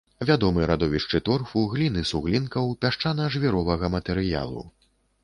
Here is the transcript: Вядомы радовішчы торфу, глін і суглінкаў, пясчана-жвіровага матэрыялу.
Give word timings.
Вядомы 0.27 0.61
радовішчы 0.69 1.19
торфу, 1.27 1.61
глін 1.73 1.99
і 2.03 2.05
суглінкаў, 2.11 2.71
пясчана-жвіровага 2.87 3.91
матэрыялу. 3.97 4.65